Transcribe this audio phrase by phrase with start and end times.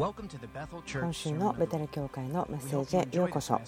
[0.00, 3.60] 今週のベテル教会のメッセージへようこそ。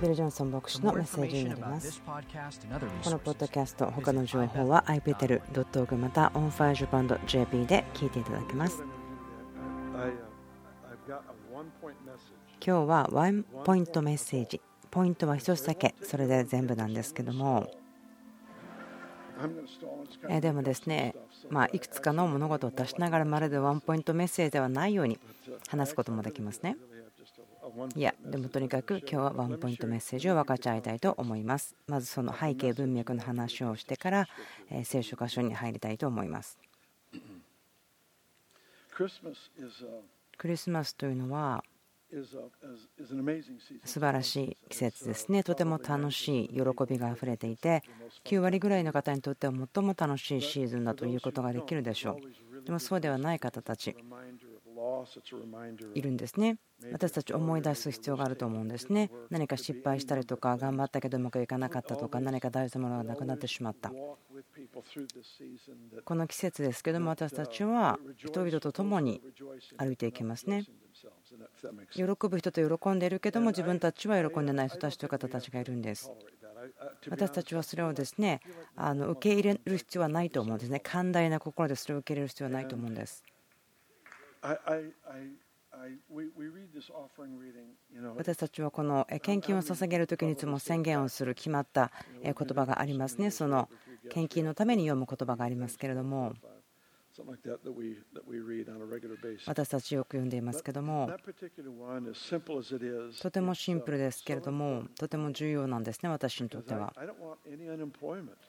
[0.00, 2.00] ビル・ジョンソン牧師のメッセージになります。
[2.00, 8.82] このポッドキャスト他の情報は ipetel.org また onfirejapan.jp で聞いていただけます。
[11.06, 11.26] 今
[12.58, 14.62] 日はワンポイントメッセージ。
[14.90, 15.94] ポイントは1つだけ。
[16.02, 17.70] それで全部なんですけども
[20.40, 21.14] でもですね、
[21.48, 25.18] まあ、いくつかの物事を足しながらまるでワンポイントメッセージではないように
[25.68, 26.76] 話すこともできますね。
[27.94, 31.76] いや、でもとにかく今日はワンポイントメッセージを分かち合いたいと思います。
[31.86, 34.28] まずその背景文脈の話をしてから
[34.84, 36.58] 聖書箇所に入りたいと思います。
[40.36, 41.64] クリスマスというのは
[43.84, 45.42] 素晴らしい季節ですね。
[45.44, 47.82] とても楽しい喜びがあふれていて、
[48.24, 52.20] 9割ぐらいの方にとっては最も楽しいシーズンだということができるでしょ
[52.62, 52.64] う。
[52.64, 53.96] でもそうではない方たち
[55.94, 56.58] いるんですね。
[56.92, 59.10] 私たち思い出す必要があると思うんですね。
[59.28, 63.92] 何か失敗したりとか、頑張ったけどうまくいかなかったとか、何か大事なものがなくなってしまった。
[66.04, 69.20] この季節ですけども、私たちは人々と共に
[69.76, 70.64] 歩いていきますね。
[71.92, 76.10] 喜ぶ人と喜んでいるけども、自分たちは喜んでない人たちという方たちがいるんです。
[77.08, 78.40] 私たちはそれをですね
[78.76, 80.80] あの受け入れる必要はないと思うんですね。
[80.80, 83.24] 寛大な心でそれを受け入れる必要はないと思うんです。
[88.16, 93.30] 私たちはこの献金を捧げる時にいつも宣言をする決まった言葉がありますね。
[93.30, 93.68] その
[94.10, 96.34] 献金のために読む言葉がありますけれども。
[99.46, 101.10] 私たちよく読んでいますけども
[103.20, 106.92] とてもシンプルですけれどもとても重要なんですね私にとっては。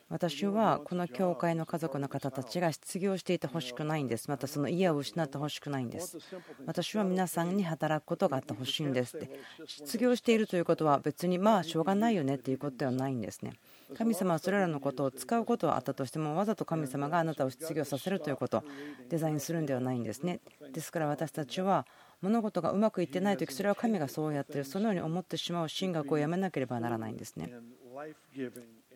[0.09, 4.29] 私はこの教会の家族の方たちが失業していてほしくないんです。
[4.29, 6.17] またその家を失ってほしくないんです。
[6.65, 9.29] 私は皆さんに働くことがあってほしいんですって。
[9.65, 13.53] 失業しているということは別にまあしょうがないよねっていうことではないんですね
[13.97, 18.63] 神様はそれらのことを使うことはあったとしてもわざと神様があなたを失業させるということ
[19.09, 20.39] デザインするんではないんですね。
[20.71, 21.85] ですから私たちは
[22.21, 27.51] 物事がうまくいってない時それは神がそうやってるそのように思ってしまう神学をやめなければならないんですね。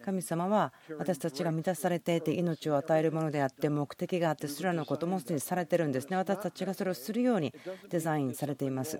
[0.04, 6.18] 神様は私たちが満たされていて命を与えるものであって目的があってそれらのこともすでにされてるんですね。
[6.18, 7.54] 私たちがそれをするように
[7.90, 9.00] デザインされています。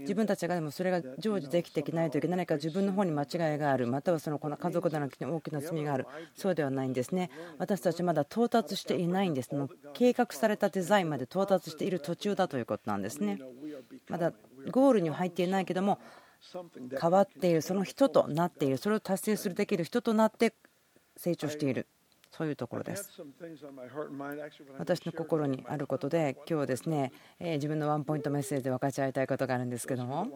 [0.00, 6.06] 自分たちがでもそれが成就できていない時何か自分の方に間違いがあるまたはそのこの家族だらけに大きな罪がある
[6.36, 7.30] そうではないんですね。
[7.58, 9.54] 私たちまだ到達していないんです。
[9.54, 13.38] もう計画されたデザインまで到達している途中だということなんですね。
[14.08, 14.32] まだ
[14.70, 15.98] ゴールには入っていないけども
[17.00, 20.54] 変わっているその人となっているそれを達成するできる人となって
[21.16, 21.86] 成長している。
[22.30, 23.10] そういうところです。
[24.78, 30.28] 私の心にあることで、今日ですね、自分のワンポイントメッセージで分かち合いたいことがあるんですけども。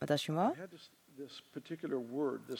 [0.00, 0.54] 私は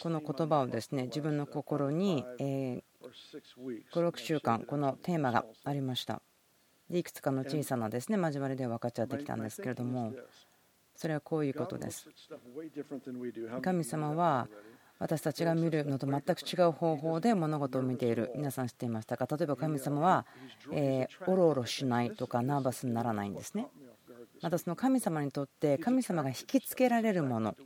[0.03, 6.21] この言葉をですね自分の心に56週間このテーマがありました。
[6.91, 10.15] いくつかの小さなですね交わりで分かち合ってきたんですけれども
[10.99, 12.09] それはこういうことです。
[13.63, 14.49] 神様は
[14.99, 18.33] 私たちが見るのと全く違う方法で物事を見ている。
[18.35, 19.29] 皆さん知っていましたか？
[19.37, 20.27] 例えば神様は、
[20.73, 23.69] えおろおろしないとかナーバスにならないんですね。
[24.43, 27.57] またその神様にとって神様が引きつけられるもの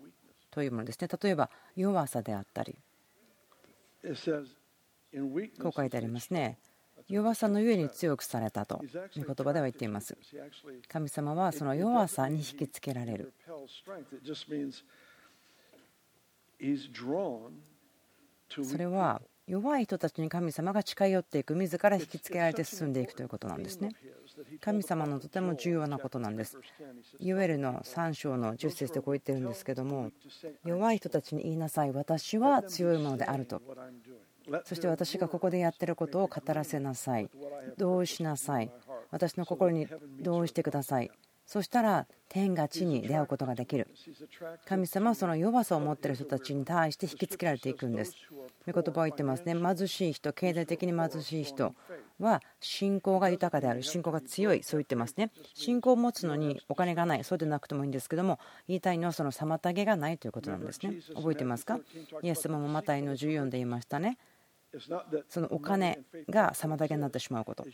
[0.50, 1.08] というものですね。
[1.22, 2.76] 例えば弱さであったり。
[5.58, 6.58] こう書いてありますね
[7.12, 8.82] 弱さのゆえに強くされたと
[9.14, 10.16] いう言葉では言っています。
[10.88, 13.34] 神様はその弱さに引きつけられる。
[18.64, 23.90] それは弱い人たちに神様が近寄っていく自ら引きつけられて進んでいくということなんですね。
[24.62, 26.58] 神様のとても重要なことなんです。
[27.20, 30.10] ユエルの3章の10節でこう言ってるんですけども
[30.64, 33.60] 弱い人たちに言いなさい私は強いものであると
[34.64, 37.30] そして私がここでやってることを語らせなさい。
[37.78, 38.70] 同意しなさい。
[39.10, 39.86] 私の心に
[40.20, 41.10] 同意してください。
[41.44, 43.88] そしたら天が地に出会うことができる。
[44.64, 48.14] 神様はその弱さを持ってる人たちに対して引きつけられていくんです。
[48.66, 49.54] 御言葉を言ってますね。
[49.54, 51.74] 貧しい人経済的に貧しい人
[52.20, 53.82] は信仰が豊かである。
[53.82, 54.62] 信仰が強い。
[54.62, 55.30] そう言ってますね。
[55.52, 57.24] 信仰を持つのにお金がない。
[57.24, 60.94] そうでなくてもいいんですけども言いたいのはその妨げがないということなんですね。
[61.14, 61.80] 覚えてますか？
[62.22, 64.16] イエス様もマタイの14で言いましたね。
[65.28, 67.64] そのお金が妨げになってしまうこと。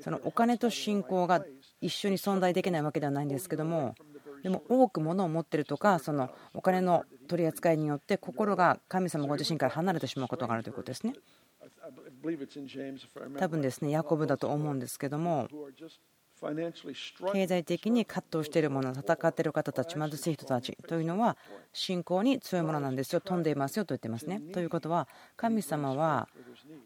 [0.00, 1.44] そのお金と信仰が
[1.80, 3.94] 一緒に存在できないわけではないんですけども
[4.42, 11.14] でも多く物を持ってるとかそのお金の取り扱いによって心が神様ご自身から離れてしまうことがあるということですね。
[13.38, 15.48] 多分ですねヤコブだと思うんですけども
[17.32, 21.36] 経済的に葛藤している者戦っている方たち貧しい人たちというのは
[21.72, 24.40] 信仰に強いものなんですよ飛んでいますよと言ってますね。
[24.40, 25.06] ということは
[25.36, 26.28] 神様は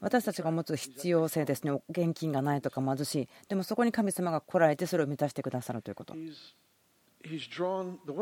[0.01, 6.15] 私たちが持つ必要性ですね現金がないとか貧しいでもそこに神様が来られてそれを満たしてくださるということ。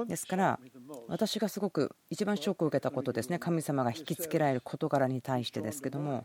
[0.06, 0.60] ですから
[1.08, 3.38] 私がすごく一番ショックを受けたことですね。
[3.38, 6.24] 神様が引きつけられる事柄に対してですけども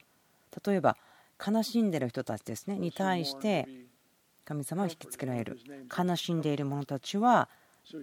[0.66, 0.98] 例えば
[1.46, 3.68] 悲しんでる人たちですねに対して
[4.48, 5.60] 神様は引きつけられる。
[5.96, 7.50] 悲しんでいる者たちは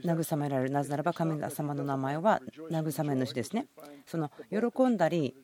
[0.04, 0.70] 慰められる。
[0.70, 3.66] なぜならば神様の名前は慰め主ですね。
[4.04, 5.34] その喜んだり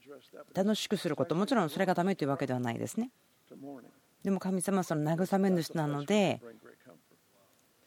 [0.52, 3.10] 楽しくすることもちろんそれがダメというわけではないですね。
[4.22, 6.42] でも神様はその慰め主なので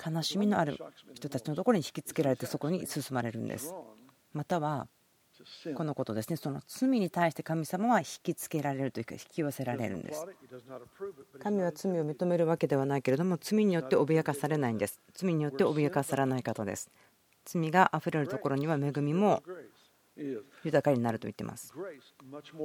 [0.04, 0.80] 悲しみのある
[1.14, 3.72] 人たちのところに引きつけられてそこに進まれるんです。
[4.34, 4.88] または
[5.76, 6.38] このことですね。
[6.38, 10.26] その罪に対して神様は引きつけられるというか引き寄せられるんです。
[11.40, 15.00] 神は罪を認めるわけではないけれども罪によって脅かされないんです。
[15.14, 16.90] 罪によって脅かされない方です。
[17.46, 19.44] 罪があふれるところには恵みも
[20.64, 21.74] 豊かになると言ってます。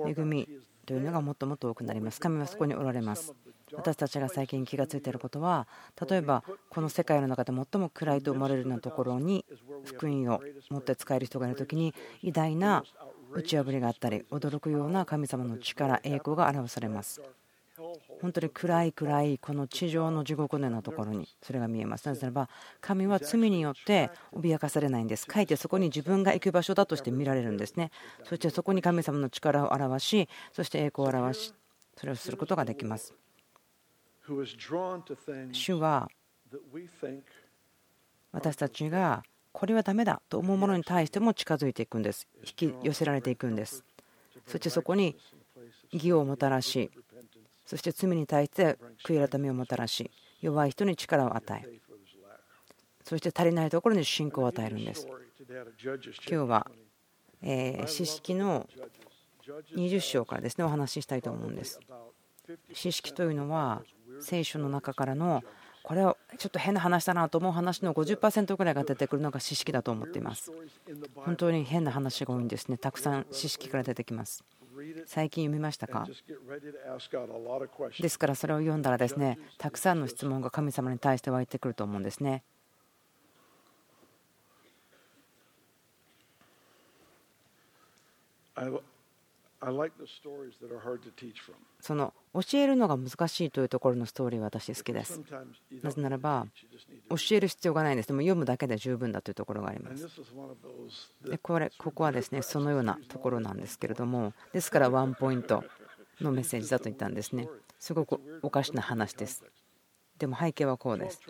[0.06, 0.49] 恵み
[0.87, 2.21] というのがもっともっと多くなります。
[2.21, 3.35] 神はそこにおられます。
[3.73, 5.67] 私たちが最近気が付いていることは
[6.09, 9.45] 例えばこの世界の中で最も暗いと思われるようなところに
[9.85, 10.41] 福音を
[10.71, 12.83] 持って使える人がいる時に偉大な
[13.33, 17.21] 打ち破りがあったり驚くような神様の力栄光が表されます。
[18.21, 22.49] 本当に暗い暗いこの地上の地獄のようなところにそれが見えますなぜならば
[22.81, 25.27] 神は罪によって脅かされないんです。
[25.33, 27.91] 書いてそこに自分が行く場所だとして見られるんですね。
[28.25, 31.55] そしてそこに神様の力を表しそして栄光を表し
[31.97, 33.15] それをすることができます。
[35.53, 36.09] 主は
[38.33, 39.23] 私たちが
[39.53, 42.27] これはダメだと思うものに対しても近づいていくんです。
[42.45, 43.85] 引き寄せられていくんです。
[44.47, 45.17] そしてそこに
[45.91, 46.91] 義をもたらし
[47.69, 50.11] そして罪に対して悔い改めをもたらし
[50.41, 51.81] 弱い人に力を与え
[53.05, 55.06] そして足りないところに信仰を与えるんです。
[55.06, 56.70] 今日は
[57.43, 58.67] え詩式の
[59.76, 61.79] 20章からですねお話ししたいと思うんです。
[62.73, 63.82] 詩式というのは
[64.20, 65.43] 聖書の中からの
[65.82, 70.50] これはちょっと変な話だなと思う話の50%ぐらいが出てくるのが知識だと思っています。
[71.17, 72.79] 本当に変な話が多いんですね。
[72.79, 74.43] たくさん知識から出てきます。
[75.07, 76.07] 最近読みましたか？
[78.03, 82.43] ですからそれを読んだらですねたくさんの質問が神様に対して湧いてくると思うんですね
[91.81, 95.20] その教えるのが難しいというところのストーリーは私好きです。
[95.82, 96.46] なぜならば
[97.10, 98.08] 教える必要がないんです。
[98.08, 100.06] でも読むだけで十分だというところがあります。
[101.28, 105.64] でこれここはですねそのようなところなんですけれどもですからワンポイント
[106.20, 107.49] のメッセージだと言ったんですね。
[107.78, 109.44] すごくおかしな話です。
[110.19, 111.20] でも背景はこうです。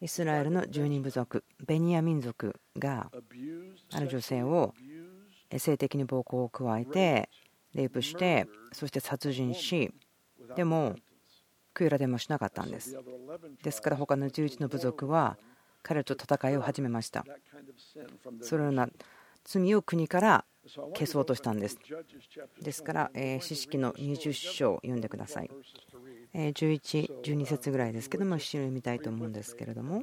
[0.00, 3.10] イスラエルの住人部族ベニヤ民族が
[3.90, 4.72] ある女性を
[5.56, 7.30] 性的に暴行を加えて
[7.74, 9.90] レイプしてそして殺人し
[10.56, 10.96] でも
[11.74, 12.98] 悔い改めもしなかったんです。
[13.62, 15.38] ですから他の11の部族は
[15.82, 17.24] 彼と戦いを始めました。
[18.42, 18.88] そのような
[19.44, 20.44] 罪を国から
[20.94, 21.78] 消そうとしたんです。
[22.60, 25.50] ですから詩式の20章を読んでください。
[26.34, 30.02] 11、12節ぐらいですけども一緒に読みたいと思うんですけれども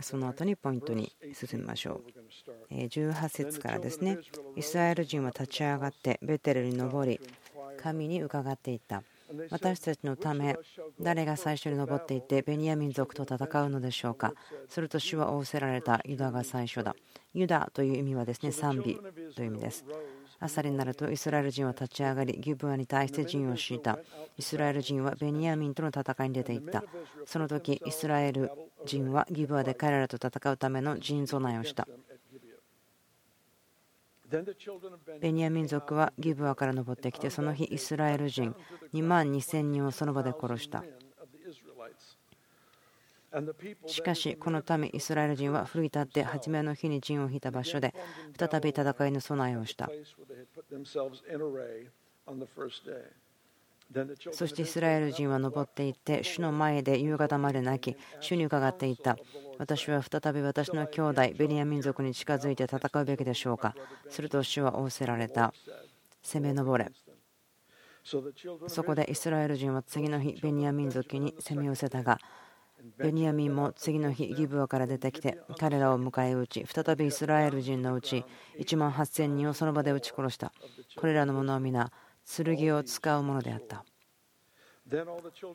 [0.00, 2.02] その後にポイントに進みましょ
[2.70, 2.74] う。
[2.74, 4.18] 18節からですね、
[4.56, 7.20] イスラエル人は立ち上がってベテルに登り、
[7.76, 9.02] 神に伺っていった。
[9.50, 10.56] 私たちのため、
[11.00, 14.34] 誰が最初に登っていってベニヤ民族と戦うのでしょうか。
[14.68, 16.94] すると主は仰せられたユダが最初だ。
[17.34, 18.98] ユダという意味はですね賛美
[19.34, 19.84] という意味です。
[20.42, 23.98] 朝になるとイスラエル人は立ち上がりギブアに対して陣を敷いた。
[24.36, 26.82] イスラエル人はベニヤミンとの戦いに出ていった。
[27.26, 28.50] その時イスラエル
[28.84, 31.86] 人はギブアで彼らと戦うための陣備えをした。
[35.20, 38.56] ベニヤ民族はギブアから登ってきてその日イスラエル人
[38.94, 40.82] 2万2000人をその場で殺した。
[43.86, 47.94] しかしこのためイスラエル人は奮い立って初めの日に陣を引いた場所で
[48.38, 49.90] 再び戦いの備えをした。
[54.32, 59.18] そしてイスラエル人は登っていって主の前で夕方まで泣き主に伺っていた。
[59.58, 63.74] 私は再び私の兄弟ベニヤ民族に近づいて戦うべきでしょうか。
[64.08, 65.52] すると主は仰せられた。
[66.22, 66.90] 攻め上れ。
[68.68, 72.18] そこでイスラエル人は次の日ベニヤ民族に攻め寄せたが
[72.98, 78.24] ベニヤミンも次の日ギブアから出てきて彼らを迎え撃ち再びイスラエル人のうち
[78.58, 80.52] 1万8000人をその場で撃ち殺した。
[80.96, 81.92] これらの者は皆
[82.24, 83.84] 剣を使うものであった。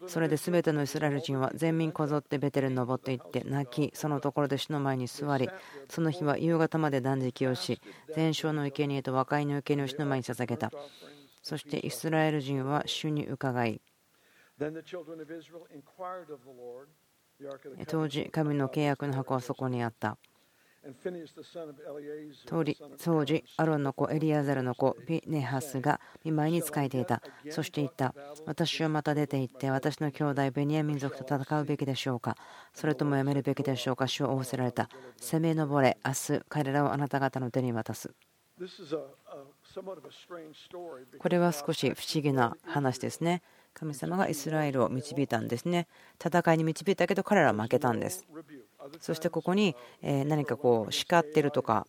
[0.07, 5.50] それで全てのイスラエル人は全民こぞってベテルに登っていって泣きそのところで主の前に座り
[5.89, 7.81] その日は夕方まで断食をし
[8.15, 10.72] 全焼の生贄と和解の生贄を主の前に捧げた。
[11.43, 13.81] そしてイスラエル人は主に伺い
[17.88, 20.17] 当時、神の契約の箱はそこにあった。
[22.46, 27.22] 当時、アロンの子、エリアザルの子、ビネハスが見舞いに仕えていた。
[27.50, 28.13] そして言った。
[28.46, 32.38] 私はまた出て行って、私の兄弟ベニヤ民族と戦うべきでしょうか。
[32.74, 34.08] それともやめるべきでしょうか。
[34.08, 34.89] 主は仰せられた。
[35.20, 38.13] 攻め上れ、明日、彼らをあなた方の手に渡す。
[41.20, 43.44] これは少し不思議な話ですね。
[43.79, 45.88] 神様がイスラエルを導いたんですね。
[46.19, 48.25] 戦いに導いたけど彼らは負けたんです。
[49.00, 51.86] そしてここに何かこう叱ってるとか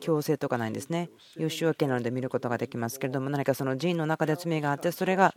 [0.00, 1.10] 強制とかないんですね。
[1.36, 5.34] 優秀わけなので見ることができますけれども何かその陣の中で罪があってそれが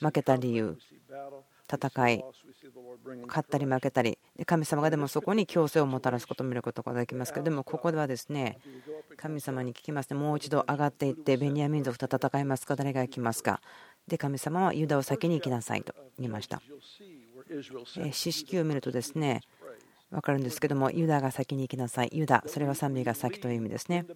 [0.00, 0.78] 負けた理由
[1.70, 2.24] 戦い
[3.26, 8.58] 勝ったり負けたり神様がでもそこに強制をもたらすことを見ることができますけどでもここではですね
[9.16, 12.76] 神様に聞きますねもう一度上がっていってベニヤ民族と戦いますか？
[12.76, 13.60] 誰が行きますか？
[14.08, 16.60] で神様はユダを先に行きなさいと言いました。
[18.12, 19.40] 詩式を見るとですね
[20.10, 22.10] 分かるんですけどもユダが先に行きなさい。
[22.12, 24.06] ユダそれは賛美が先という意味ですね。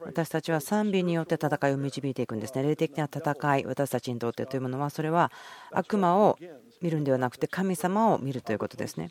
[0.00, 2.62] 私たちは賛美によって戦いを導いていくんですね。
[2.62, 5.30] 霊的な戦い私たちにとってというものはそれは
[5.70, 6.38] 悪魔を
[6.82, 9.10] 見るんではなくて神様を見るということですね。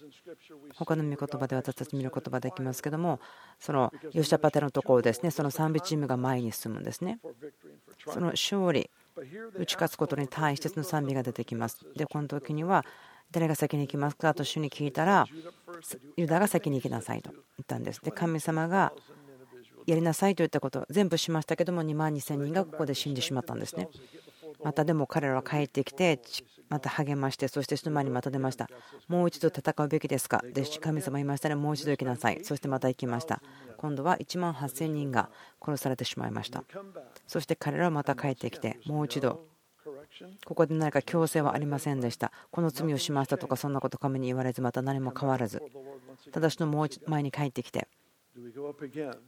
[0.75, 3.19] 他の御言葉で私たち見ることができますけども
[3.59, 5.31] そのヨシャパテのところですね。
[5.31, 7.19] その賛美チームが前に進むんですね。
[8.07, 8.89] その勝利
[9.55, 11.85] 打ち勝つことに対しての賛美が出てきます。
[11.95, 12.85] で、この時には、
[13.31, 14.33] 誰が先に行きますか？
[14.33, 15.25] と主に聞いたら、
[16.17, 18.01] ユダが先に行きなさいと言ったんです。
[18.01, 18.91] で、神様が
[19.85, 23.87] やりなさいと言ったこと全部しましたけども、2万2000人がここで死んでしまったんですね。
[24.63, 26.19] またでも彼らは帰ってきて、
[26.69, 28.67] また励まして、そしてその前にまた出ました。
[29.07, 30.43] もう一度戦うべきですか？
[30.53, 32.43] で、神様言いましたね、もう一度行きなさい。
[32.43, 33.43] そしてまた行きました。
[33.79, 35.29] 今度は1万8000人が
[35.63, 36.65] 殺されてしまいました。
[37.25, 39.47] そして彼らはまた帰ってきてもう一度
[40.43, 42.33] ここで何か強制はありませんでした。
[42.51, 45.63] この罪をしましたとかそんなこと神に言われずまた何も変わらず。
[46.33, 47.87] ただしのもう前に帰ってきて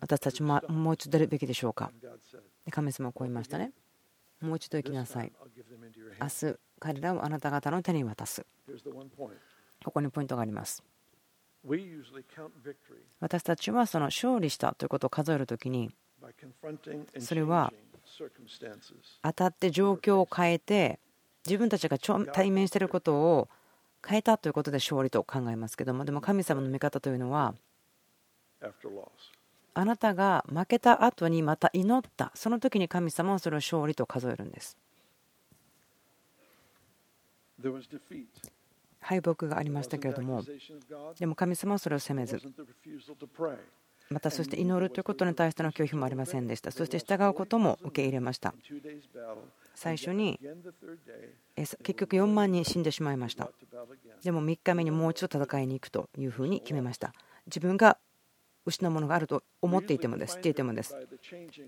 [0.02, 1.90] 私たちももう一度出るべきでしょうか。
[2.70, 3.72] 神様はこう言いましたね。
[4.42, 5.32] もう一度行きなさい。
[6.20, 8.46] 明日彼らをあなた方の手に渡す。
[9.86, 10.84] ここにポイントがあります。
[13.20, 15.92] 私たちはその勝利したということを数えるときに
[17.20, 17.72] それは
[19.24, 21.00] 当たって状況を変えて
[21.46, 23.50] 自分たちが対面していることを
[24.08, 27.54] 変えたということで勝利と考えますけどもでも神様の見方というのは
[29.74, 32.32] あなたが負けた後にまた祈った。
[32.36, 34.78] その時に神様はそれを勝利と数えるんです
[39.02, 40.44] 敗北がありましたけれども
[41.20, 42.40] でも神様はそれを責めず
[44.12, 46.72] またそして祈るということに対しての拒否もありませんでした。
[46.72, 48.54] そして従うことも受け入れました。
[49.74, 50.38] 最初に
[51.56, 53.50] 結局4万人死んでしまいました。
[54.22, 57.14] でも3日目にもう一度戦いに行くというふうに決めました。
[57.48, 57.98] 自分が
[58.66, 60.96] 失うものがあると思っていてもですっていてもです。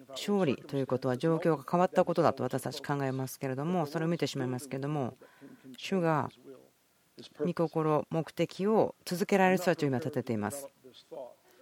[0.09, 5.17] 勝利ということは状況が変わったことだと私たち考えますけれどもそれを見てしまいますけれども
[5.77, 6.29] 主が
[7.39, 10.67] 御心、目的を続けられる人たちを今立てています。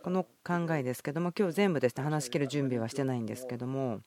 [0.03, 4.01] この考えですけども、今日全部ですね話し切る準備はしてないんですけども、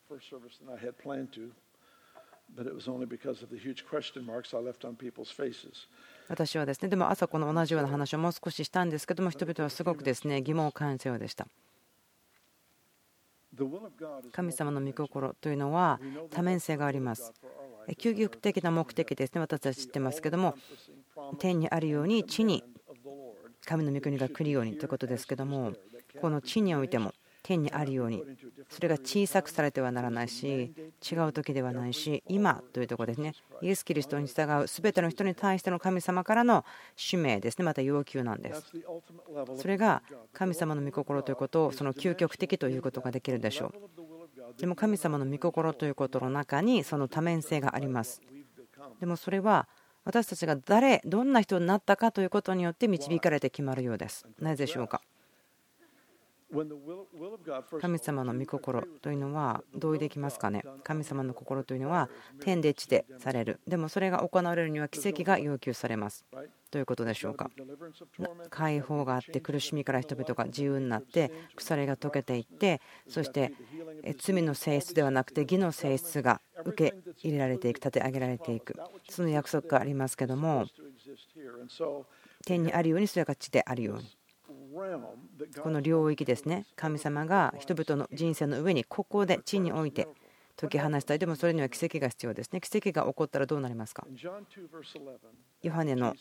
[6.28, 11.46] 私はですね、でも朝この同じような話をもう少ししたんですけども、人々はすごくですね疑問を感じたようでした。
[14.32, 17.32] 神様の御心というのは多面性があります。
[17.98, 20.56] 究極的な目的ですね、私たち知ってますけども、
[21.38, 22.64] 天にあるように地に
[23.64, 25.72] 神の御国が来るようにということですけども
[26.20, 27.12] この地においても
[27.44, 28.22] 天にあるように
[28.70, 33.34] それが小さくされてはならないし違う時ではないし今というところですね。
[33.60, 36.64] イエス・キリストに従う全ての人に対しての神様からの
[36.96, 37.64] 使命ですね。
[37.66, 38.62] また要求なんです。
[39.56, 40.02] それが
[40.32, 44.58] 神様の御心ということをその究極的ということができるでしょう。
[44.58, 48.22] でも神様の御心ということの中にその多面性があります。
[49.00, 49.68] でもそれは
[50.04, 54.26] 私たちが誰どんな人になったかということによって導かれて決まるようです。
[54.38, 55.00] なぜでしょうか？
[57.80, 60.62] 神様の御心というのは同意できますかね？
[60.82, 62.08] 神様の心というのは
[62.40, 63.60] 天で地でされる。
[63.66, 66.24] でもそれが行われるには奇跡が要求されます。
[66.70, 67.50] ということでしょうか？
[68.50, 73.52] 解放があって苦しみから人々が自由になって鎖が解けていってそして
[74.18, 78.74] 罪の性質ではなくて義の性質が受け入れられていく立て上げられていく。
[79.08, 80.66] その約束がありますけども
[82.46, 84.04] 天にあるようにそれが地であるように
[85.62, 86.66] この領域ですね。
[86.74, 90.08] 神様が人々の人生の上にここで地において
[90.56, 91.18] 解き放したい。
[91.18, 92.60] でもそれには奇跡が必要ですね。
[92.60, 94.06] 奇跡が起こったらどうなりますか？
[95.62, 96.14] ヨハネの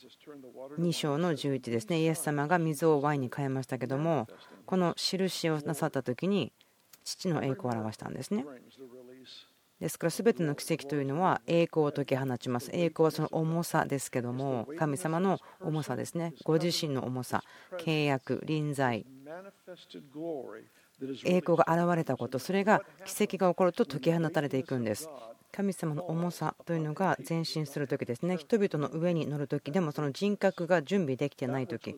[0.79, 2.01] 2章の11ですね。
[2.01, 4.27] イエス様が水をワインに変えましたけども
[4.65, 6.51] この印をなさった時に
[7.03, 8.45] 父の栄光を表したんですね。
[9.83, 12.69] ですから全ての奇跡というのは栄光を解き放ちます。
[12.71, 16.33] 栄光はその重さですけども神様の重さですね。
[16.45, 17.43] ご自身の重さ
[17.79, 19.05] 契約臨在。
[21.25, 25.09] 栄光が現れたことそれが奇跡が起こると解き放たれていくんです。
[25.51, 28.37] 神様の重さというのが前進する時ですね。
[28.37, 31.95] 人々の上に乗る時でもその人格が準備できてない時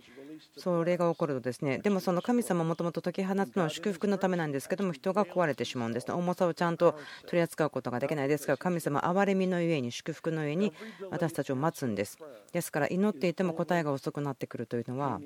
[0.58, 1.78] それが起こるとですね。
[1.78, 6.14] でもその神様もともと解き放つのは祝福のためなんですけども人が壊れてしまうんですね。
[6.14, 10.74] 重さをちゃんと取り扱うことができないですから神様憐れみのゆえに祝福のゆえに
[11.10, 12.18] 私たちを待つんです。
[12.52, 15.22] ですから祈っていても答えが遅くなってくるというのは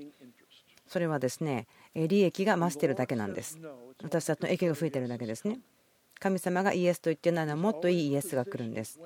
[0.88, 3.60] それはですね利益が増してるだけなんです。
[4.04, 5.60] 私たちの益が増えてるだけですね。
[6.20, 9.00] 神様がイエスと言ってないのはもっといいイエスが来るんです。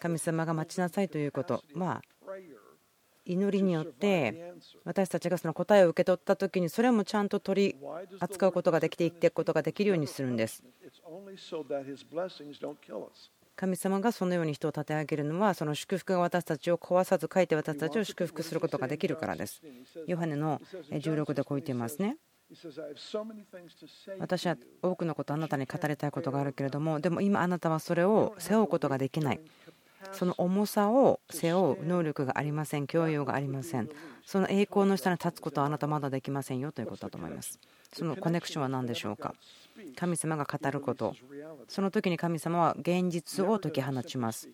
[0.00, 1.62] 神様が待ちなさいということ。
[1.74, 2.02] は
[3.28, 4.54] 祈りによって
[4.84, 7.76] 私たちがその答えを受け取った時にそれもちゃんと取り
[8.18, 10.64] 扱うことができて生きていくことができるようにするんです。
[13.58, 19.60] 神様がそのように人を立て上げるのはその祝福が私たちを壊さず書いて私たちを祝福することができるからです。
[20.06, 20.62] ヨハネの
[20.92, 22.18] 16でこう言っていますね。
[24.20, 29.40] 私は多くのことあなたに語りたいことがあるけれどもでも今あなたはそれを背負うことができない。
[30.12, 32.86] その重さを背負う能力がありません。
[32.86, 33.90] 教養がありません。
[34.24, 37.58] その栄光の下に立つことはあなたまだできませんよということだと思います。
[37.92, 39.34] そのコネクションは何でしょうか？
[39.96, 41.14] 神様が語ること。
[41.68, 44.48] その時に神様は現実を解き放ちます。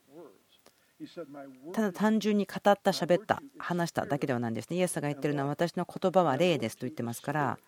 [1.72, 4.76] ただ単純に語った喋った話しただけではないんですね。
[4.76, 7.58] イエスが言ってるのは私の言葉は霊ですと言ってますから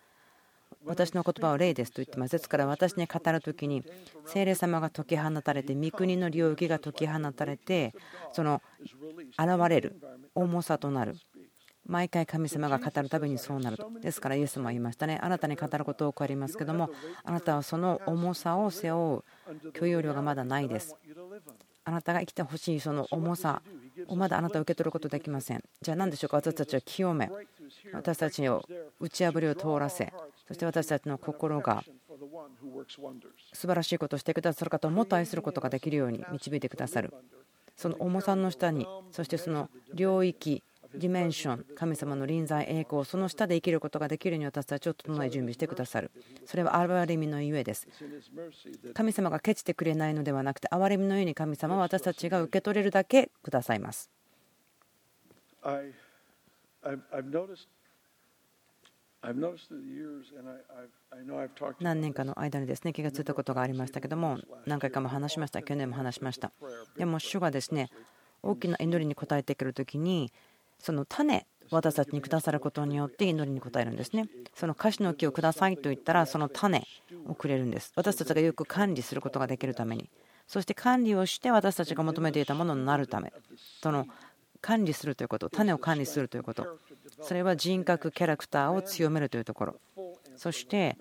[0.85, 2.31] 私の言葉は霊ですと言ってます。
[2.31, 3.83] ですから私に語る時に
[4.25, 7.93] 聖霊様が解き放たれて御国の領域が解き放たれて
[8.31, 8.61] その
[9.37, 9.99] 現れる
[10.33, 11.15] 重さとなる
[11.87, 13.89] 毎回神様が語るたびにそうなると。
[14.01, 15.19] ですからイエスも言いましたね。
[15.21, 16.89] あなたに語ること多くありますけども
[17.23, 19.23] あなたはその重さを背負
[19.65, 20.95] う許容量がまだないです。
[21.85, 23.61] あなたが生きてほしいその重さ
[24.07, 25.63] をまだあなたは受け取ることできません。
[25.81, 26.37] じゃあ何でしょうか？
[26.37, 27.31] 私たちは清め。
[27.93, 28.63] 私たちを
[28.99, 30.11] 打ち破りを通らせ。
[30.47, 31.83] そして私たちの心が
[33.53, 37.13] 素晴らしいことをしてくださる方をもっと愛することができるように導いてくださる。
[37.75, 46.11] その重さの下にそしてその領域ディメンション神様の臨在栄光その下で生きることができるように私たちを整え準備してくださる。
[46.45, 47.87] それは憐れみのゆえです。
[48.93, 54.09] 神様がケチてくれないのではなくて憐れみのゆえに神様は私たちが受け取れるだけくださいます。
[61.79, 65.61] 何年かの間にですね気がついたことがありましたけども何回かも話しました。
[65.61, 66.51] 去年も話しました。
[66.97, 67.89] でも主がですね
[68.43, 70.31] 大きな祈りに応えてくる時に
[70.79, 74.29] その種私たちにくださることによって祈りに応えるんですね。
[74.55, 76.83] その歌詞の木をくださいと言ったらその種
[77.25, 77.91] をくれるんです。
[77.95, 80.09] 私たちがよく管理することができるために。
[80.47, 83.33] そして管理をして私たちが求めていたものになるため。
[83.81, 84.07] その
[84.61, 86.79] 管理するということ種を管理するということ。
[87.21, 89.75] それは人格キャラクターを強めるというところ。
[90.37, 90.97] そして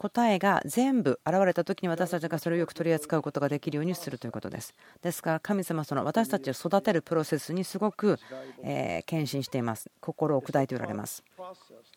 [0.00, 4.74] 答えが全部現れた時に私たちがそれをよく取り扱うことができるようにするということです。
[5.02, 8.18] ですから神様その私たちを育てるプロセスにすごく
[9.04, 9.90] 献身しています。
[10.00, 11.22] 心を砕いておられます。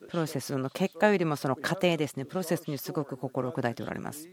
[0.10, 2.26] プロセスの結果よりもその過程ですね。
[2.26, 4.28] プロセスにすごく心を砕いておられます。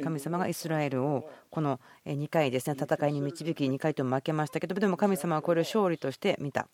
[0.00, 6.68] 神様がイスラエルをこの2回ですね戦いに導き2回とも負けましたけどでも神様はこれを勝利として見た。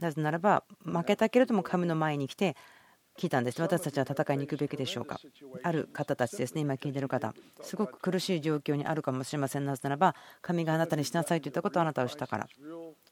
[0.00, 2.56] なぜならば負けたけれども神の前に来て
[3.18, 3.62] 聞いたんです。
[3.62, 5.20] 私たちは戦いに行くべきでしょうか？
[5.62, 6.62] ある方たちですね。
[6.62, 7.32] 今聞いてる方。
[7.62, 12.48] すごく苦しい状況にあるかもしれませんなぜならば神があなたにしなさいと言ったことをあなたはしたから。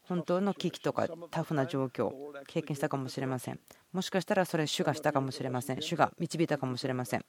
[0.03, 2.11] 本当の危機とかタフな状況
[2.47, 3.59] 経験したかもしれません。
[3.93, 5.81] もしかしたらそれ主がしたかもしれません。
[5.81, 7.25] 主が導いたかもしれません。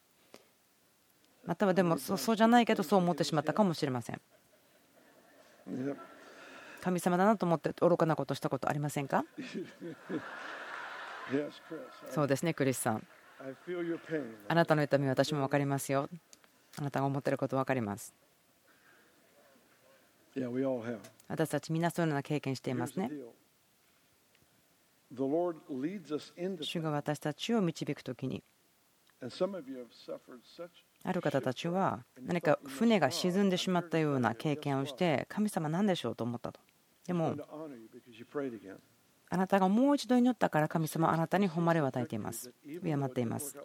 [1.46, 4.20] またはでもそうじゃないけどそう思ってしまったかもしれません。
[6.82, 9.24] 神様だなと思って愚かなことしたことありませんか？
[12.10, 13.06] そうですね、クリスさん。
[14.48, 16.08] あなたの痛み、私も分かりますよ。
[16.78, 18.14] あなたが思っていること分かります。
[21.28, 23.10] 私たちみんなそういうような経験していますね。
[26.64, 28.42] 主が私たちを導くときに、
[31.04, 36.60] ある方たちは何か船が沈んでしまったような経験をして、神様なんでしょうと思ったと。
[37.06, 37.36] でも、
[39.34, 42.52] あなたがもう一度祈ったから神様はあなたに誉れを与えています。
[42.64, 43.58] 敬っています。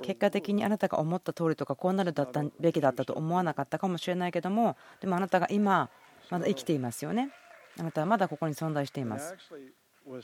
[0.00, 5.90] 結果的にあなたが思った通りとかこうなるだったべきだったと思わなかったかもしれないけどもでもあなたが今
[6.30, 7.30] まだ生きていますよね。
[7.78, 9.36] あなたはまだここに存在しています。
[10.06, 10.18] 今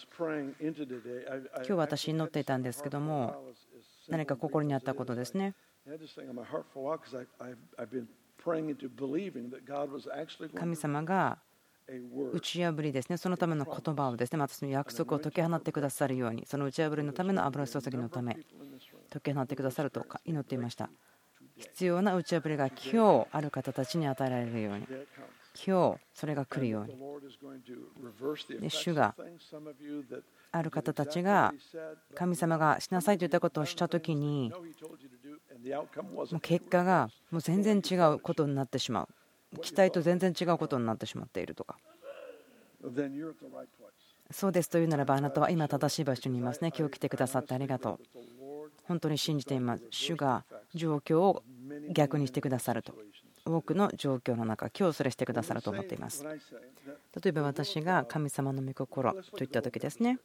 [1.62, 3.52] 日私祈っていたんですけども
[4.09, 5.55] 何か心にあったことですね。
[10.55, 11.38] 神様が
[12.33, 18.37] 打ち破りですね、そのための言葉をですね、またその約束を解き放ってくださるように、その打ち破りのための油注ぎのため、
[19.11, 20.90] 解き放ってくださると祈っていました。
[21.57, 24.87] 必要な打ち破りが今日ある方たちに与えられるように、
[25.64, 26.99] 今日それが来るように。
[28.61, 29.14] で主が
[30.53, 31.55] ある方たちが
[32.14, 34.53] 神様がしなさいといったことをしたときに、
[36.31, 39.09] も結果がもう全然違うことになってしまう。
[39.62, 41.78] 期待と全然違うことになってしまっているとか。
[44.30, 46.72] そうですというならばあなたは今正しい場所にいますね。
[46.76, 48.70] 今日来てくださってありがとう。
[48.85, 49.85] 本当に信じています。
[49.90, 51.42] 主が状況を
[51.90, 52.94] 逆にしてくださると。
[53.44, 56.24] 多くの状況の中、今日それしてくださると思っています。
[56.24, 56.38] 例
[57.26, 60.18] えば私が神様の御心といった時ですね。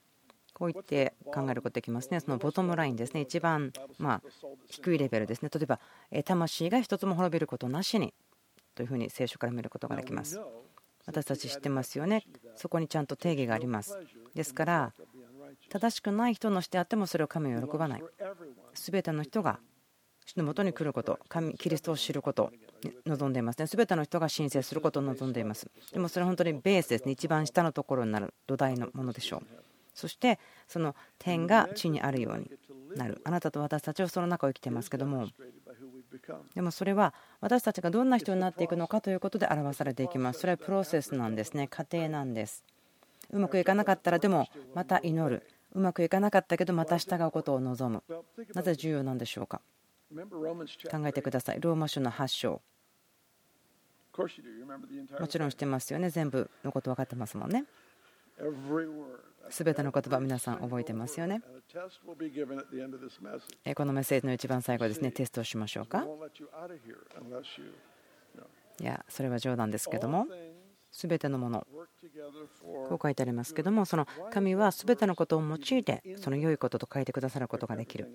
[0.54, 2.20] こう言って考えることできますね。
[2.20, 3.22] そのボトムラインですね。
[3.22, 4.22] 一番ま
[4.68, 5.50] 低いレベルですね。
[5.54, 5.80] 例えば、
[6.26, 8.14] 魂が一つも滅びることなしに
[8.76, 10.40] というふうに聖書から見ることができます。
[11.06, 12.24] 私たち知ってますよね。
[12.56, 13.98] そこにちゃんと定義があります。
[14.36, 14.94] ですから、
[15.70, 18.04] 正しくない人のしてあってもそれを神を喜ばない。
[18.74, 19.60] すべての人が
[20.26, 22.52] 主のもとに来ること、神キリストを知ること
[23.06, 23.68] 望んでいますね。
[23.68, 25.70] すべての人が申請することを望んでいます。
[25.92, 27.12] でもそれは本当にベースですね。
[27.12, 29.42] 一番下のところになる土台のものでしょう。
[29.94, 32.50] そしてその点が地にあるように
[32.96, 33.22] なる。
[33.26, 35.28] あなたと私たちはその中を生きていますけども、
[36.56, 40.40] でもそれは私たちがどんな人になっていくのかということで表されていきます。
[40.42, 41.68] それはプロセスなんですね。
[41.68, 42.64] 過程なんです。
[43.32, 45.44] うまくいかなかったらでもまた祈る。
[45.74, 48.24] うまくいかなかったけどまた従うことを望む。
[48.54, 49.62] なぜ重要なんでしょうか？
[50.14, 51.62] 考えてください。
[51.62, 52.62] ローマ書の8章。
[55.20, 56.10] もちろん知ってますよね。
[56.10, 57.64] 全部のこと分かってますもんね。
[59.52, 61.42] すべての言葉皆さん覚えてますよね。
[63.76, 66.06] このメッセージの一番最後ですね、テストをしましょうか？
[68.80, 70.26] いや、それは冗談ですけども、
[70.92, 71.68] すべてのもの、
[72.90, 78.10] こう書いてありますけども、その神はすべてのことを用いて、その良いことと書いてくださることができる。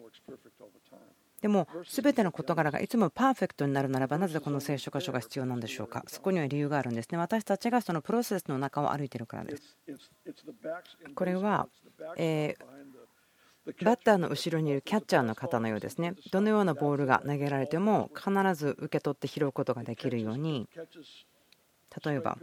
[1.46, 6.02] でも全ての事柄がいつもパーフェクトになるならばなぜこの聖書箇所が必要なんでしょうか？
[6.08, 7.08] そこには理由があるんです。
[7.12, 9.76] ね私たちがそのプロセスの中を歩いているからです。
[11.14, 11.68] これは
[12.16, 12.56] え
[13.84, 16.14] バッターの後ろにいるキャッチャーの方のようですね。
[16.32, 20.68] どのようなボールが投げられても必ず受け取って拾うことができるように
[22.04, 22.38] 例えば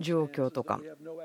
[0.00, 0.80] 状況とか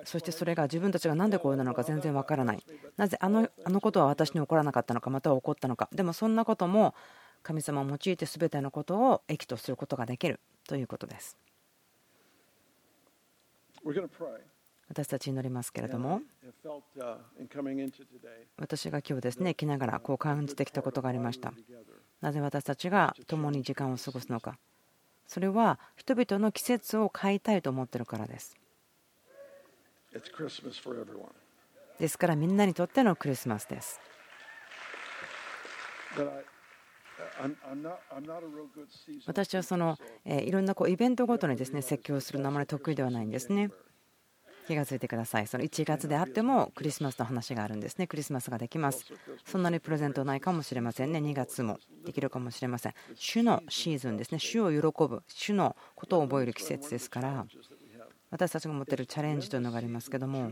[0.06, 2.64] そしてそれが自分たちが何でこうなのか全然わからない。
[2.98, 5.90] なぜあのあのことは私に起こらなかったのかまたは起こったのか。
[5.94, 6.96] でもそんなことも
[7.44, 11.38] 神様を用いて全てのことを益とすることができるということです。
[14.90, 16.22] 私たち祈りますけれども。
[18.58, 21.54] 私が今日ですね生きながらこう感じてきたことがありました。
[22.22, 24.58] なぜ私たちが共に時間を過ごすのか
[25.30, 28.58] それは人々の季節を変えたいと思ってるからです。
[32.00, 34.02] ですからみんなにとってのクリスマスです。
[39.28, 43.70] 私はそのいろんなこうイベントごとにですね説教するのあまり得意ではないんですね。
[44.70, 45.48] 気が付いてください。
[45.48, 48.08] その1月であってもクリスマスの話があるんですね。
[48.08, 49.06] クリスマスができます。
[49.46, 51.20] そんなにプレゼントないかもしれませんね。
[51.20, 52.94] 2月もできるかもしれません。
[53.16, 54.40] 主のシーズンですね。
[54.40, 57.46] 主を喜ぶ、主のことを覚える季節ですから。
[58.32, 60.52] 私たちが持っているチャレンジというのがありますけども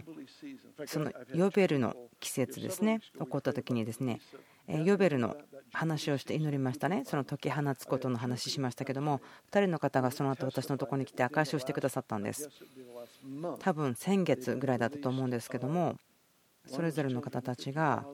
[0.87, 4.19] そのヨベルの季節ですね起こった時にですね
[4.67, 5.37] ヨベルの
[5.71, 7.03] 話をして祈りましたね。
[7.05, 12.49] その解き放つことの話しましたけども2人の方がその後私のところに来て証しをしてくださったんです。
[13.59, 15.95] 多分先月ぐらいだったと思うんですけども
[16.65, 18.05] それぞれの方たちが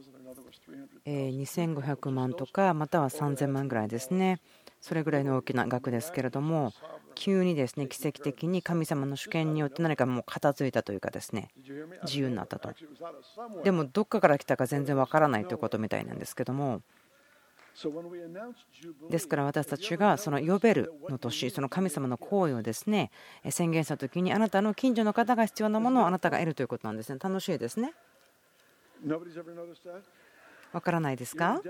[1.06, 4.40] 2500万とかまたは3000万ぐらいですね。
[4.84, 6.74] それぐらいの大きな額ですけれども
[7.16, 11.48] 急にですね奇跡的に神様の主権によって何かもう片付いたというかですね
[12.04, 12.70] 自由になったと。
[13.64, 16.82] でもどっかから来たか全然わからないということみたいなんですけども
[19.10, 23.10] ですから私たちがそのヨベルの年その神様の行為をですね
[23.50, 27.20] 宣言した時にあなたの近所の方が必要なものをあなたが得るということなんですね。
[27.22, 27.94] 楽しいですね。
[30.74, 31.62] わからないですか？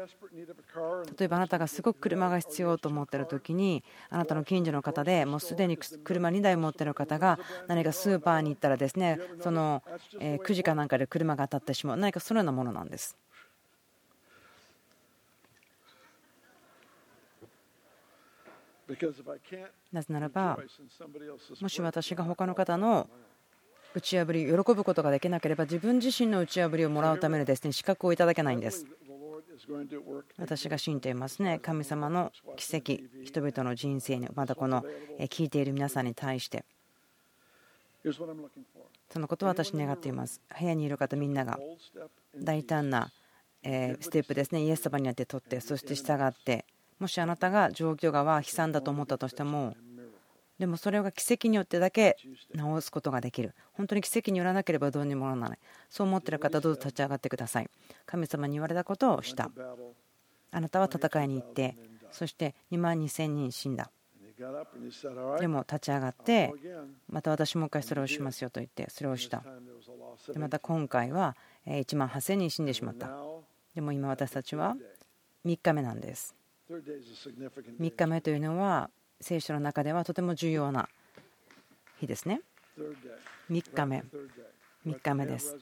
[1.18, 7.38] 例えばあなたがすごく車が必要と思っている時にあなたの近所の方でもうすでに車2台持っている方が
[7.68, 13.16] 何かスーパーに行ったらですねその9時かなんかで車が当たってしまう何かそのようなものなんです。
[19.92, 20.60] なぜならば
[21.62, 23.10] もし私が他の方の
[23.95, 28.86] 打ち破り喜ぶことができなければ自分自身の打ち破りをもらうためにですね資格をいただけないんです。
[30.38, 31.60] 私が信じていますね。
[31.60, 34.84] 神様の奇跡人々の人生にまたこの
[35.29, 36.65] 聞いている皆さんに対して。
[39.10, 40.41] そのことを私願っています。
[40.60, 41.60] 部屋にいる方みんなが
[42.36, 43.12] 大胆な
[43.63, 44.63] ステップですね。
[44.63, 46.65] イエス様にあって取ってそして従って
[46.99, 49.75] もしあなたが状況が悲惨だと思ったとしても
[50.63, 52.15] でもそれが奇跡によってだけ
[52.56, 53.54] 治すことができる。
[53.73, 55.60] 本当に奇跡によらなければどうにもならない。
[55.89, 57.69] そう思っている方どうぞ立ち上がってください。
[58.06, 59.52] 神様に言われたことをした。
[60.52, 61.76] あなたは戦いに行って
[62.13, 63.91] そして2万2000人死んだ。
[65.38, 66.54] でも立ち上がって
[67.10, 69.43] また私もう一回それをしますよと言ってそれをした。
[70.32, 71.36] でまた今回は
[71.67, 73.10] 1万8000人死んでしまった。
[73.76, 74.78] でも今私たちは
[75.45, 76.34] 3日目なんです。
[76.69, 78.89] 3日目というのは
[79.23, 80.88] 聖書の中ではとても重要な
[81.99, 82.41] 日ですね。
[83.49, 84.03] 3日目。
[84.86, 85.55] 3日目です。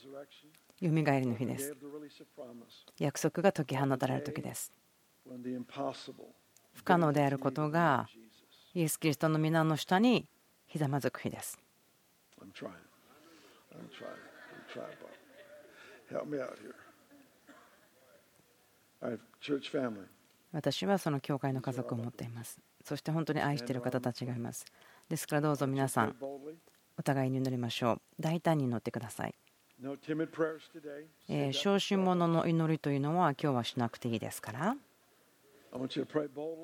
[0.82, 1.76] よみがえりの日です。
[2.98, 4.74] 約束が解き放たれる時です。
[6.74, 8.10] 不可能であることが
[8.74, 10.26] イエス・キリストの皆の下に
[10.68, 11.60] ひざまずく日です.
[20.52, 24.66] 私はその教会の家族を持っていますそして本当に愛している方たちがいます。
[25.10, 26.16] ですからどうぞ皆さん
[26.98, 28.02] お互いに祈りましょう。
[28.20, 29.36] 大胆に祈ってください。
[31.52, 34.76] 小心者の祈りというのは今日はしなくていいですから。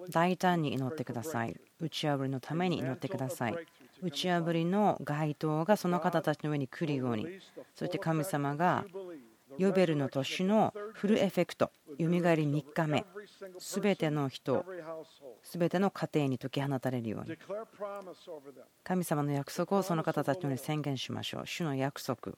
[0.09, 1.55] 大胆に祈ってください。
[1.79, 3.55] 打ち破りのために祈ってください。
[4.03, 7.25] 打ち破りの街灯がその方たちの上に来るように。
[7.73, 8.85] そして神様が
[9.57, 13.05] ヨベルの年のフルエフェクトよみがえり3日目。
[13.59, 14.63] すべての人
[15.43, 17.37] すべての家庭に解き放たれるように。
[18.83, 21.47] 神様の約束をその方たちに宣言しましょう。
[21.47, 22.33] 主の約束。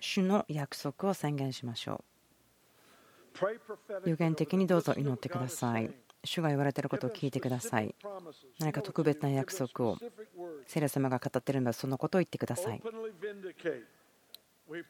[0.00, 2.04] 主の約束を宣言しましょ
[4.04, 4.08] う。
[4.10, 5.90] 予言的にどうぞ祈ってください。
[6.24, 7.94] 主が言われていることを聞いてください。
[8.58, 9.96] 何か特別な約束を。
[10.66, 12.82] 聖霊様が語っているのはそのことを言ってください。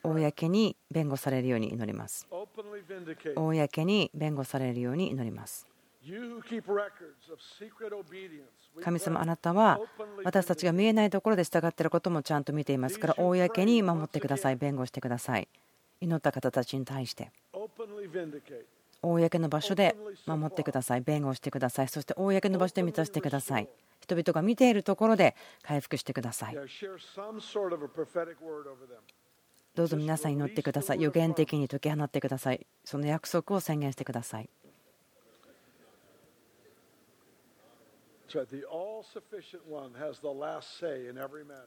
[0.02, 2.26] 公に弁護されるように祈ります。
[3.36, 5.66] 公に弁護されるように祈ります。
[8.82, 9.80] 神様あなたは
[10.24, 14.56] 私たちが見えないところで従っていることもちゃんと見ていますから公に守ってください。
[14.56, 15.48] 弁護してください。
[16.00, 17.30] 祈った方たちに対して。
[19.02, 21.00] 公の場所で守ってください。
[21.00, 21.88] 弁護してください。
[21.88, 23.68] そして公の場所で満たしてください。
[24.00, 26.54] 人々が見ているところで回復してください。
[29.74, 31.02] どうぞ皆さん祈ってください。
[31.02, 32.66] 予言的に解き放ってください。
[32.84, 34.50] その約束を宣言してください。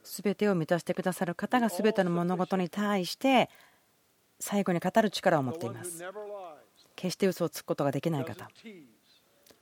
[0.02, 3.50] すべてを満たしてくださる方がすべての物事に対して
[4.40, 6.02] 最後に語る力を持っています
[7.04, 8.48] 決して嘘をつくことができない方。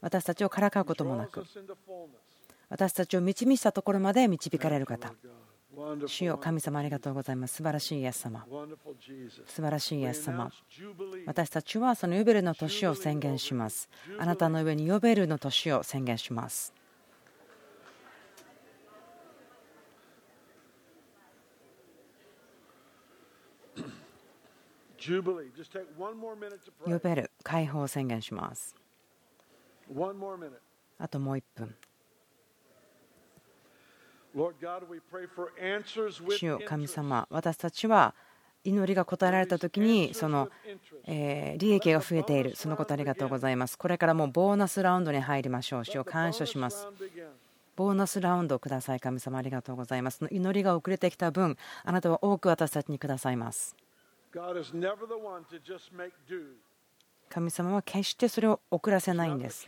[0.01, 1.45] 私たちをからかうこともなく
[2.69, 5.13] 私たちを導いたところまで導かれる方。
[6.07, 7.57] 主よ神様ありがとうございます。
[7.57, 8.47] 素晴らしいイエス様。
[9.47, 10.51] 素晴らしいイエス様。
[11.27, 13.89] 私たちはそのヨベルの年を宣言します。
[14.19, 16.73] あなたの上にヨベルの年を宣言します。
[26.85, 27.31] 呼べる。
[27.43, 28.75] 解放を宣言します。
[30.99, 31.75] あともう1分。
[36.31, 38.15] 主よ神様、私たちは
[38.65, 40.49] 祈りが答えられた時にその
[41.07, 43.77] え利益が増えている、そのことありがとうございます。
[43.77, 45.85] これからもうボーナスラウンドに入りましょう。
[45.85, 46.87] 主を感謝します。
[47.75, 49.01] ボーナスラウンドをください。
[49.01, 50.25] 神様ありがとうございます。
[50.31, 53.77] 祈りが遅れてきた分あなたは多く私たちにくださいます
[57.29, 59.67] 神様は決してそれを遅らせないんです。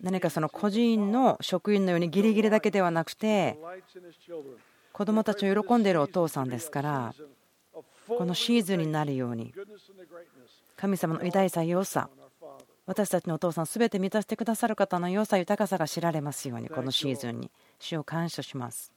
[0.00, 3.56] 何かその個人の職員のようにギリギリだけではなくて
[4.92, 7.14] 子供たちを喜んでいるお父さんですから
[8.08, 9.54] このシーズンになるように
[10.76, 12.10] 神様の偉大さ良さ
[12.86, 18.92] 私たちのお父さんすべて満たしてくださる方の良さ豊かさが知られますようにこのシーズンに主を感謝します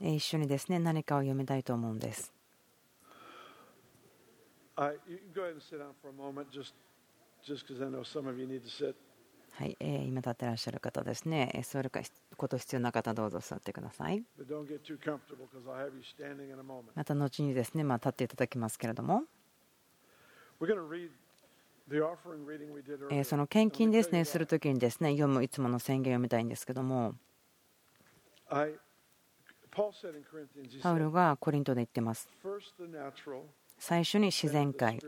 [0.00, 2.32] 一緒にですね何かを読みたいと思うんです。
[9.52, 11.90] はい、えー、今立ってらっしゃる方ですね、座る
[12.36, 14.22] こと必要な方、どうぞ座ってください。
[16.94, 19.22] また後にですね、まあ、立っていただきますけれども、
[23.10, 27.14] えその献金ですね、するときにですね、読むいつもの宣言を読みたいんですけども、
[30.80, 32.28] パウロがコリントで言ってます。
[33.78, 35.00] 最初に自然界、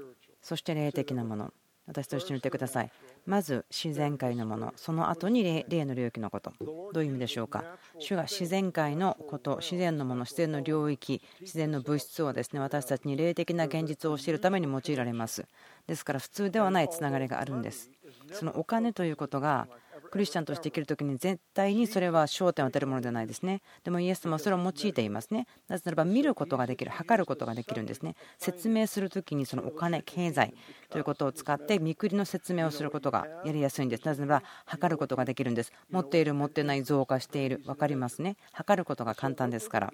[0.42, 1.52] そして霊的なもの。
[1.86, 2.90] 私と一緒に言ってください。
[3.24, 6.52] まず自然界のもの、その後に霊の領域のこと。
[6.60, 7.64] どういう意味でしょうか？
[7.98, 15.46] 主が自然界のこと、自然のもの、自然の領域、自然の物質をですね私たちに霊的な現実を教えるために用いられます。
[15.86, 17.90] ですから普通ではないつながりがあるんです。
[18.32, 19.66] そのお金ということが
[20.10, 23.62] クリスチャンとして生きるときに絶対にそれは焦点を当てるものではないですね。
[23.84, 25.46] でもイエス様はそれを用いていますね。
[25.68, 28.16] なぜならば見ることができる、測ることができるんですね。
[28.38, 30.54] 説明するときにそのお金、経済
[30.90, 34.04] ということを使って見くりの説明をすることがやりやすいんです。
[34.04, 35.72] なぜならば測ることができるんです。
[35.90, 38.36] 持っている、持ってない、増加している、分かりますね。
[38.52, 39.92] 測ることが簡単ですから。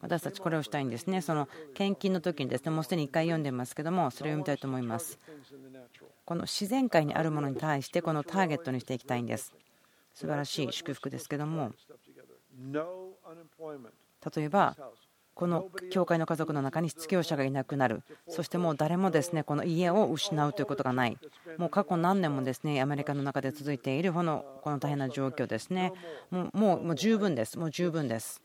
[0.00, 1.20] 私たちこれをしたいんですね。
[1.20, 5.18] その献金の時にですね、もうすでに1回読んでますけども、それを読みたいと思います。
[6.28, 9.54] この自然界にあるものに対してこのターゲットにしていきたいんです。
[10.12, 11.72] 素晴らしい祝福ですけども、
[14.36, 14.76] 例えば、
[15.32, 21.16] この教会の家族の中に失業者がいなくなる、そしてもう誰もですねこの家を失うということがない、
[21.56, 25.94] もう過去何年もですねアメリカの中で続いているこのこの大変な状況ですね、
[26.30, 28.42] もうもう十分です、もう十分です。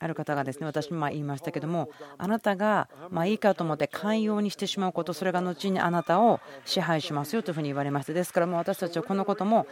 [0.00, 9.66] ある方がですね私も言いましたけどもあなたがまあいいかと思って寛容にしてしまうことそれが後にあなたを支配しますよというふうに言われましたですからもう私たちはこのことも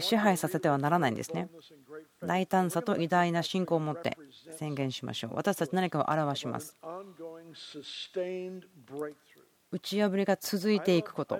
[0.00, 1.48] 支配させてはならないんですね。
[2.22, 4.16] 大胆さと偉大な信仰を持って
[4.58, 5.34] 宣言しましょう。
[5.34, 6.76] 私たち何かを表します。
[9.70, 11.38] 打ち破りが続いていくこと。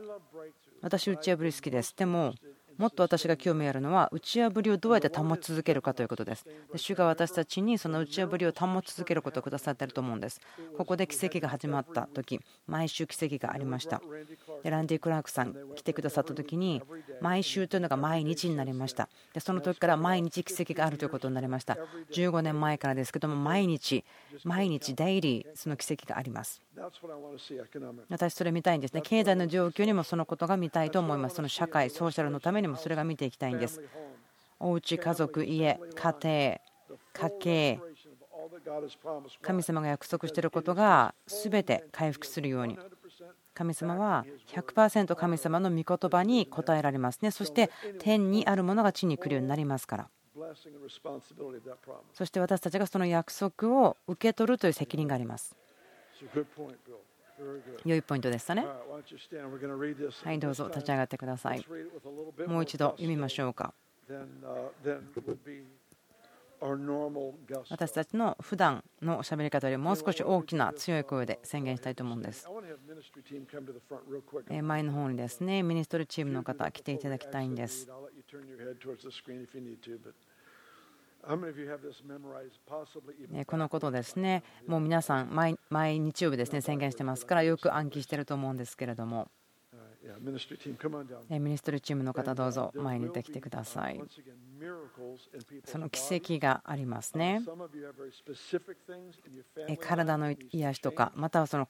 [0.82, 1.94] 私打ち破り好きです。
[1.96, 2.34] でも
[2.76, 6.46] もっと私が興味あるのは打ち破りをどうやって保ち続けるかということです。
[6.76, 10.40] 主が私たちにその打ち破りを保ち続けることをくださっていると思うんです。
[10.76, 14.00] ここで奇跡が始まった時毎週奇跡がありました。
[14.64, 16.82] ランディ・クラークさん来てくださった時に
[17.20, 19.08] 毎週というのが毎日になりました。
[19.32, 21.76] でその時から毎日奇跡があるということになりました。
[22.12, 24.04] 15年前からですけども毎日
[24.42, 26.60] 毎日デイリーその奇跡があります。
[28.08, 29.00] 私それ見たいんですね。
[29.02, 31.36] 経済の状況にもそのことが見たいと思います。
[31.36, 33.80] その社会、ソーシャルのためにもそれが見ていきたいんです。
[34.58, 36.60] おうち、家族、家、家庭、
[37.12, 37.80] 家計、
[39.42, 42.78] 神様が約束していることが全て回復するように。
[43.54, 47.30] 神様は100%神様の御言葉に応えられますね。
[47.30, 50.10] そして天にあるものが地に来るようになりますから。
[52.12, 55.54] そして私たちがその約束を受け取るという責任があります。
[57.84, 58.64] 良いポイントでしたね。
[58.64, 61.64] はい、どうぞ立ち上がってください。
[62.46, 63.74] もう一度読みましょうか。
[67.68, 72.48] 私たちの普段のしゃべり方よりもう少し大きな強い声で宣言したいと思うんです。
[74.62, 77.86] 前の方にですね、ミニストリーチームの方、来ていただきたいんです。
[83.46, 89.30] このことですね、もう皆さん毎、毎日曜日ですね宣言してますから、よく暗記していると思うんですけれども、
[90.20, 90.38] ミニ
[91.58, 94.00] ストリーチームの方、どうぞ前に出てきてください。
[95.64, 97.40] その奇跡がありますね。
[99.80, 101.68] 体の癒しとか、またはその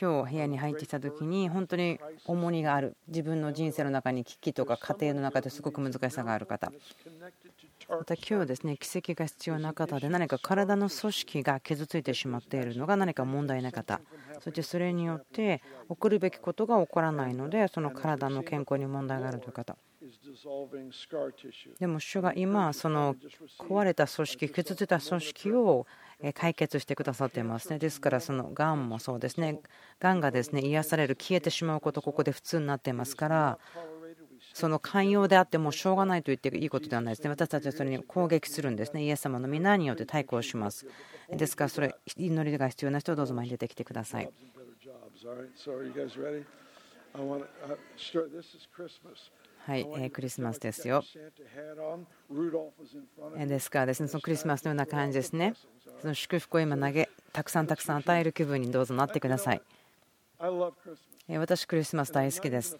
[0.00, 2.96] 今日部屋に入ってきた時に本当に重荷がある。
[3.06, 6.72] 自分の人生の中に危機とか家庭の中ですごく難しさがある方。
[7.88, 14.00] また今日ですね奇跡が必要な方で何か体の組織が傷ついてしまっているのが何か問題な方。
[14.40, 19.76] そしてそれによって起こるべきことが起こらないのでその体の健康に問題があるという方
[21.78, 23.16] でも主が今その
[23.58, 25.86] 壊れた組織傷ついた組織を
[26.34, 27.78] 解決してくださっていますね。
[27.78, 29.60] ですからそのがんもそうですね。
[30.00, 33.58] がんがですね癒される消えてしまうことここで普通になっていますから
[34.54, 37.24] その寛容であってもしょうがないと言っていいことではないです。
[37.24, 39.04] ね私たちはそれに攻撃するんですね。
[39.04, 40.86] イエス様の皆によって対抗します。
[41.30, 44.30] ですからそれ祈りが必要な人はどうぞ前に出てきてください
[49.68, 51.04] はい、えクリスマスですよ。
[53.46, 55.52] ですからですね、そのクリスマスのような感じですね。
[56.00, 59.60] その祝福を今投げ、たくさんたくさん与える気分にどうぞなってください。
[61.36, 62.78] 私、クリスマス大好きです。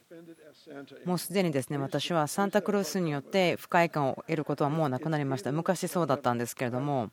[1.05, 5.53] もうすでにですね私はサンタクロースによって不快感を得ることはもうなくなりました。
[5.53, 7.11] 昔そうだったんですけれども、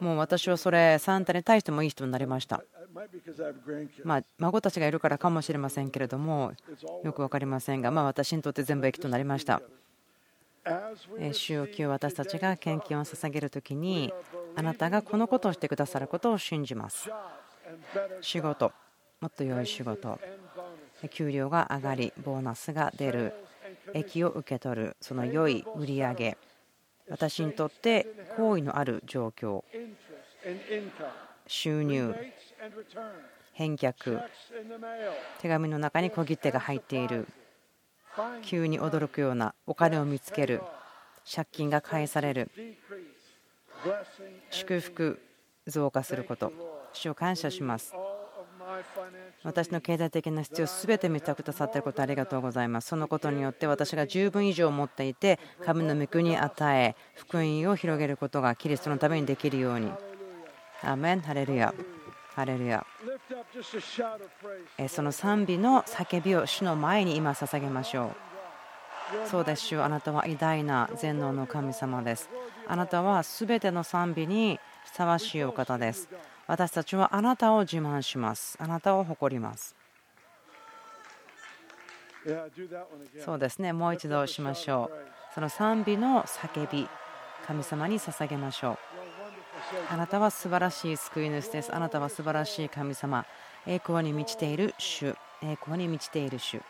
[0.00, 2.62] もう私はそれ、サンタに対してもいい人になりました。
[4.04, 6.52] まあ、孫たちがいるからかもしれませんけれども、
[7.04, 9.62] よく分かりませんが、まあ、私にとって全部益となりました。
[11.32, 14.12] 主要級私たちが献金を捧げるときに、
[14.54, 17.10] あなたがこのことをしてくださることを信じます。
[18.20, 18.72] 仕事、
[19.20, 20.20] もっと良い仕事、
[21.10, 23.32] 給料が上がり、ボーナスが出る、
[23.94, 26.14] 益を受け取る、その良い売り上。
[26.14, 26.38] げ、
[27.12, 28.06] 私にとって
[28.38, 29.62] 好意のある状況、
[31.46, 32.14] 収入、
[33.52, 34.22] 返却
[35.38, 37.28] 手紙の中に小切手が入っている。
[38.40, 40.62] 急に驚くようなお金を見つける。
[41.30, 42.50] 借金が返される。
[44.50, 45.20] 祝福
[45.66, 46.50] 増加すること。
[46.94, 47.92] 主を感謝します。
[49.44, 52.88] 私の経済的な必要すべて満たくださっていることありがとうございます。
[52.88, 59.90] そのことによって私が十分以上持っていて神の御国に与え福音を広げることがキリストのためにできるように。
[60.82, 61.20] アメン。
[61.20, 61.74] ハレルヤ。
[62.34, 62.84] ハレルヤ。
[64.88, 68.32] その賛美の叫びを主の前に今捧げましょう。
[69.28, 72.30] そうです主あなたは偉大な全能の神様です。
[72.66, 76.08] あなたはすべての賛美にふさわしいお方です。
[76.46, 79.74] 私たちはあなたを自慢しますあなたを誇ります
[83.24, 86.88] そうですねもう一度しましょうその賛美の叫び
[87.46, 88.78] 神様に捧げましょう
[89.90, 91.74] あなたは素晴らしい救い主です。
[91.74, 93.24] あなたは素晴らしい神様。
[93.66, 95.14] 栄光に満ちている主。
[95.42, 96.60] 栄光に満ちている主。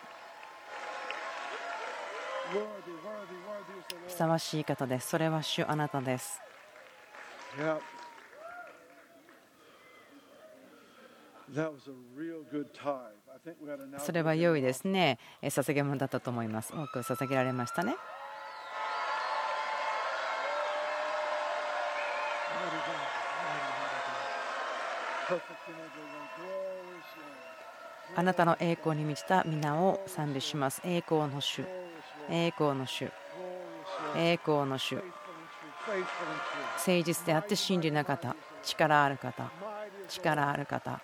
[4.07, 5.09] ふさわしい方です。
[5.09, 6.41] それは主あなたです。
[13.99, 15.19] それは良いですね。
[15.43, 16.73] 捧げ物だったと思います。
[16.73, 17.95] 多く捧げられましたね。
[28.15, 30.81] あなたの栄光に満ちた皆を賛美します。
[30.85, 31.65] 栄光の主、
[32.29, 33.11] 栄光の主、
[34.17, 34.97] 栄光の主。
[34.97, 39.51] 誠実であって真理な方、力ある方、
[40.09, 41.01] 力ある方、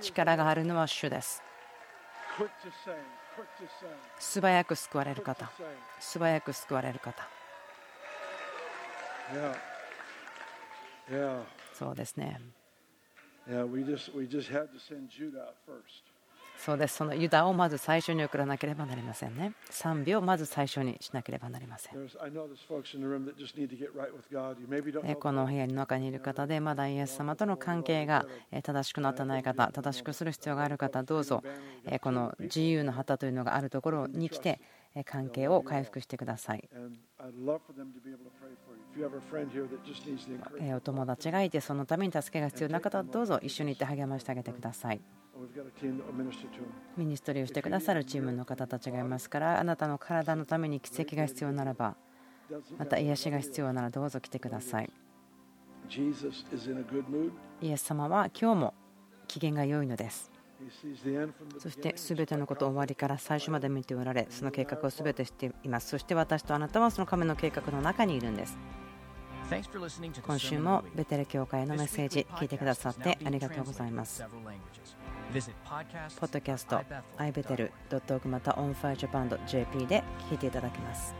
[0.00, 1.42] 力があるのは主です。
[4.18, 5.50] 素早く救われる方、
[6.00, 7.28] 素早く救われる方。
[11.72, 12.40] そうですね。
[16.58, 19.54] そうです、そのユダをまず最初に送らなければなりませんね。
[19.70, 21.94] 賛美をまず最初にしなければなりません。
[21.94, 22.00] こ
[25.32, 28.26] の部屋の中にいる方で、まだイエス様との関係が
[28.62, 31.42] 正しくなってない方、正しくする必要がある方、どうぞ
[32.00, 34.60] この自由の旗というのがあるところに来て、
[35.04, 36.68] 関係を回復してください。
[40.74, 45.00] お友達がいてそのために助けが必要な方はどうぞ一緒にいて励ましてあげてください。
[46.96, 51.96] ミニストリーをしてくださるチームの方たちがいますからあなたの体のために奇跡が必要ならば
[52.76, 54.90] また癒しが必要ならどうぞ来てください。
[57.60, 58.74] イエス様は今日も
[59.26, 60.38] 機嫌が良いのです。
[61.58, 68.58] そして全てのことを終わりから最初まで見ておられその計画を全てしていますそして私とあなたはその神の計画の中にいるんです
[70.26, 74.22] 今週もベテル教会のメッセージ聞いてくださってありがとうございます。
[74.22, 74.28] ポ
[76.26, 76.80] ッドキャスト
[77.18, 81.14] ibetel.org また onfirejapan.jp で聞いていただけます。